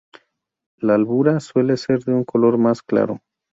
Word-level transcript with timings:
La 0.79 0.95
albura 0.95 1.39
suele 1.39 1.77
ser 1.77 1.99
de 2.03 2.11
un 2.11 2.23
color 2.23 2.57
más 2.57 2.81
claro. 2.81 3.19